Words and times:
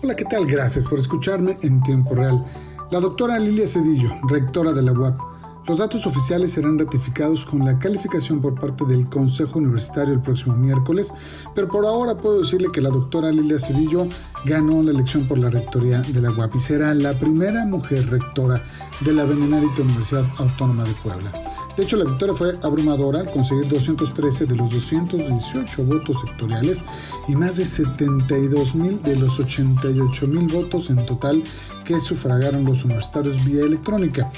Hola, 0.00 0.14
¿qué 0.14 0.24
tal? 0.24 0.46
Gracias 0.46 0.86
por 0.86 1.00
escucharme 1.00 1.56
en 1.62 1.80
tiempo 1.80 2.14
real. 2.14 2.44
La 2.92 3.00
doctora 3.00 3.36
Lilia 3.36 3.66
Cedillo, 3.66 4.12
rectora 4.28 4.72
de 4.72 4.80
la 4.80 4.92
UAP. 4.92 5.20
Los 5.66 5.78
datos 5.78 6.06
oficiales 6.06 6.52
serán 6.52 6.78
ratificados 6.78 7.44
con 7.44 7.64
la 7.64 7.80
calificación 7.80 8.40
por 8.40 8.54
parte 8.54 8.84
del 8.84 9.08
Consejo 9.08 9.58
Universitario 9.58 10.14
el 10.14 10.20
próximo 10.20 10.54
miércoles, 10.54 11.12
pero 11.52 11.66
por 11.66 11.84
ahora 11.84 12.16
puedo 12.16 12.42
decirle 12.42 12.68
que 12.72 12.80
la 12.80 12.90
doctora 12.90 13.32
Lilia 13.32 13.58
Cedillo 13.58 14.06
ganó 14.44 14.84
la 14.84 14.92
elección 14.92 15.26
por 15.26 15.38
la 15.38 15.50
rectoría 15.50 16.00
de 16.00 16.22
la 16.22 16.30
UAP 16.30 16.54
y 16.54 16.60
será 16.60 16.94
la 16.94 17.18
primera 17.18 17.64
mujer 17.64 18.08
rectora 18.08 18.62
de 19.00 19.12
la 19.12 19.24
Benemérita 19.24 19.82
Universidad 19.82 20.26
Autónoma 20.38 20.84
de 20.84 20.94
Puebla. 21.02 21.47
De 21.78 21.84
hecho, 21.84 21.96
la 21.96 22.04
victoria 22.04 22.34
fue 22.34 22.58
abrumadora 22.64 23.20
al 23.20 23.30
conseguir 23.30 23.68
213 23.68 24.46
de 24.46 24.56
los 24.56 24.68
218 24.68 25.84
votos 25.84 26.16
sectoriales 26.26 26.82
y 27.28 27.36
más 27.36 27.56
de 27.56 27.64
72 27.64 28.74
mil 28.74 29.00
de 29.00 29.14
los 29.14 29.38
88 29.38 30.26
mil 30.26 30.52
votos 30.52 30.90
en 30.90 31.06
total 31.06 31.44
que 31.84 32.00
sufragaron 32.00 32.64
los 32.64 32.84
universitarios 32.84 33.44
vía 33.44 33.62
electrónica. 33.62 34.32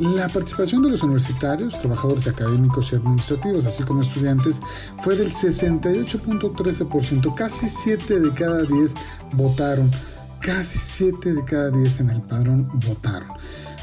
La 0.00 0.28
participación 0.28 0.82
de 0.82 0.90
los 0.90 1.02
universitarios, 1.02 1.80
trabajadores 1.80 2.26
académicos 2.26 2.92
y 2.92 2.96
administrativos, 2.96 3.64
así 3.64 3.82
como 3.82 4.02
estudiantes, 4.02 4.60
fue 5.00 5.16
del 5.16 5.32
68.13%. 5.32 7.34
Casi 7.34 7.70
7 7.70 8.20
de 8.20 8.34
cada 8.34 8.64
10 8.64 8.94
votaron. 9.32 9.90
Casi 10.40 10.78
7 10.78 11.32
de 11.32 11.42
cada 11.42 11.70
10 11.70 12.00
en 12.00 12.10
el 12.10 12.20
padrón 12.20 12.68
votaron. 12.86 13.30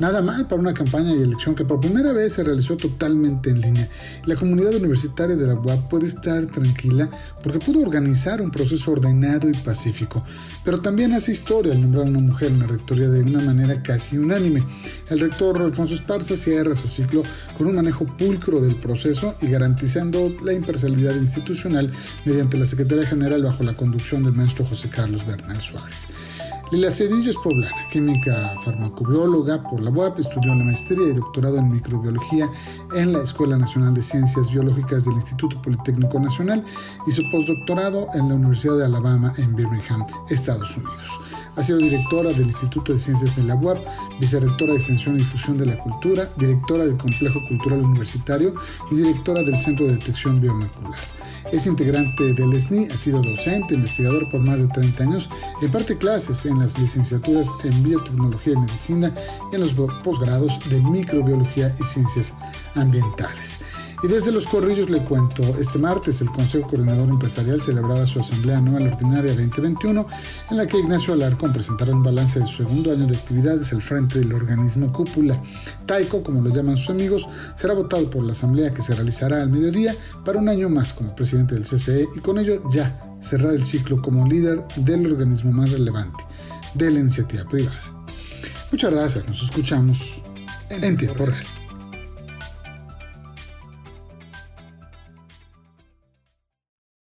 Nada 0.00 0.22
mal 0.22 0.46
para 0.46 0.60
una 0.60 0.74
campaña 0.74 1.12
y 1.12 1.22
elección 1.22 1.56
que 1.56 1.64
por 1.64 1.80
primera 1.80 2.12
vez 2.12 2.34
se 2.34 2.44
realizó 2.44 2.76
totalmente 2.76 3.50
en 3.50 3.60
línea. 3.60 3.88
La 4.26 4.36
comunidad 4.36 4.76
universitaria 4.76 5.34
de 5.34 5.44
la 5.44 5.54
UAP 5.54 5.88
puede 5.88 6.06
estar 6.06 6.46
tranquila 6.46 7.10
porque 7.42 7.58
pudo 7.58 7.80
organizar 7.80 8.40
un 8.40 8.52
proceso 8.52 8.92
ordenado 8.92 9.50
y 9.50 9.54
pacífico, 9.54 10.22
pero 10.64 10.80
también 10.80 11.14
hace 11.14 11.32
historia 11.32 11.72
al 11.72 11.80
nombrar 11.80 12.06
a 12.06 12.10
una 12.10 12.20
mujer 12.20 12.52
en 12.52 12.60
la 12.60 12.66
rectoría 12.66 13.08
de 13.08 13.22
una 13.22 13.40
manera 13.40 13.82
casi 13.82 14.16
unánime. 14.16 14.62
El 15.08 15.18
rector 15.18 15.60
Alfonso 15.60 15.94
Esparza 15.94 16.36
cierra 16.36 16.76
su 16.76 16.86
ciclo 16.86 17.24
con 17.56 17.66
un 17.66 17.74
manejo 17.74 18.06
pulcro 18.06 18.60
del 18.60 18.76
proceso 18.76 19.34
y 19.42 19.48
garantizando 19.48 20.32
la 20.44 20.52
imparcialidad 20.52 21.16
institucional 21.16 21.90
mediante 22.24 22.56
la 22.56 22.66
Secretaría 22.66 23.04
General 23.04 23.42
bajo 23.42 23.64
la 23.64 23.74
conducción 23.74 24.22
del 24.22 24.34
maestro 24.34 24.64
José 24.64 24.88
Carlos 24.90 25.26
Bernal 25.26 25.60
Suárez. 25.60 26.06
Lila 26.70 26.90
Cedillo 26.90 27.30
es 27.30 27.36
poblana, 27.36 27.88
química 27.90 28.54
farmacobióloga 28.62 29.62
por 29.62 29.80
la 29.80 29.88
UAP, 29.90 30.18
estudió 30.18 30.54
la 30.54 30.64
maestría 30.64 31.08
y 31.08 31.14
doctorado 31.14 31.56
en 31.56 31.72
microbiología 31.72 32.46
en 32.94 33.14
la 33.14 33.22
Escuela 33.22 33.56
Nacional 33.56 33.94
de 33.94 34.02
Ciencias 34.02 34.50
Biológicas 34.52 35.06
del 35.06 35.14
Instituto 35.14 35.62
Politécnico 35.62 36.20
Nacional 36.20 36.62
y 37.06 37.12
su 37.12 37.22
postdoctorado 37.30 38.08
en 38.12 38.28
la 38.28 38.34
Universidad 38.34 38.76
de 38.76 38.84
Alabama 38.84 39.32
en 39.38 39.56
Birmingham, 39.56 40.04
Estados 40.28 40.76
Unidos. 40.76 41.27
Ha 41.58 41.62
sido 41.64 41.78
directora 41.78 42.30
del 42.30 42.46
Instituto 42.46 42.92
de 42.92 43.00
Ciencias 43.00 43.34
de 43.34 43.42
la 43.42 43.56
UAP, 43.56 43.78
vicerrectora 44.20 44.74
de 44.74 44.78
Extensión 44.78 45.16
y 45.16 45.18
Difusión 45.18 45.58
de 45.58 45.66
la 45.66 45.76
Cultura, 45.76 46.30
directora 46.36 46.84
del 46.84 46.96
Complejo 46.96 47.40
Cultural 47.48 47.82
Universitario 47.82 48.54
y 48.92 48.94
directora 48.94 49.42
del 49.42 49.58
Centro 49.58 49.86
de 49.86 49.94
Detección 49.94 50.40
Biomolecular. 50.40 51.00
Es 51.50 51.66
integrante 51.66 52.32
del 52.32 52.60
SNI, 52.60 52.92
ha 52.92 52.96
sido 52.96 53.20
docente, 53.22 53.74
investigador 53.74 54.30
por 54.30 54.40
más 54.40 54.60
de 54.60 54.68
30 54.68 55.02
años, 55.02 55.28
imparte 55.60 55.98
clases 55.98 56.46
en 56.46 56.60
las 56.60 56.78
licenciaturas 56.78 57.48
en 57.64 57.82
Biotecnología 57.82 58.52
y 58.52 58.56
Medicina 58.58 59.12
y 59.50 59.56
en 59.56 59.62
los 59.62 59.72
posgrados 60.04 60.60
de 60.70 60.80
Microbiología 60.80 61.74
y 61.80 61.82
Ciencias 61.82 62.34
Ambientales. 62.76 63.58
Y 64.00 64.06
desde 64.06 64.30
Los 64.30 64.46
Corrillos 64.46 64.90
le 64.90 65.02
cuento, 65.02 65.42
este 65.58 65.76
martes 65.76 66.20
el 66.20 66.30
Consejo 66.30 66.68
Coordinador 66.68 67.08
Empresarial 67.08 67.60
celebraba 67.60 68.06
su 68.06 68.20
Asamblea 68.20 68.58
Anual 68.58 68.86
Ordinaria 68.92 69.34
2021, 69.34 70.06
en 70.50 70.56
la 70.56 70.66
que 70.68 70.78
Ignacio 70.78 71.14
Alarcón 71.14 71.52
presentará 71.52 71.92
un 71.92 72.04
balance 72.04 72.38
de 72.38 72.46
su 72.46 72.62
segundo 72.64 72.92
año 72.92 73.08
de 73.08 73.16
actividades 73.16 73.72
al 73.72 73.82
frente 73.82 74.20
del 74.20 74.32
organismo 74.32 74.92
Cúpula. 74.92 75.42
Taico, 75.84 76.22
como 76.22 76.40
lo 76.40 76.50
llaman 76.50 76.76
sus 76.76 76.90
amigos, 76.90 77.28
será 77.56 77.74
votado 77.74 78.08
por 78.08 78.22
la 78.22 78.32
Asamblea 78.32 78.72
que 78.72 78.82
se 78.82 78.94
realizará 78.94 79.42
al 79.42 79.50
mediodía 79.50 79.96
para 80.24 80.38
un 80.38 80.48
año 80.48 80.68
más 80.68 80.92
como 80.92 81.16
presidente 81.16 81.56
del 81.56 81.64
CCE 81.64 82.06
y 82.14 82.20
con 82.20 82.38
ello 82.38 82.62
ya 82.70 83.00
cerrar 83.20 83.52
el 83.52 83.66
ciclo 83.66 84.00
como 84.00 84.28
líder 84.28 84.64
del 84.76 85.06
organismo 85.06 85.50
más 85.50 85.72
relevante 85.72 86.22
de 86.74 86.92
la 86.92 87.00
iniciativa 87.00 87.42
privada. 87.48 87.82
Muchas 88.70 88.92
gracias, 88.92 89.26
nos 89.26 89.42
escuchamos 89.42 90.22
en 90.70 90.96
tiempo 90.96 91.26
real. 91.26 91.57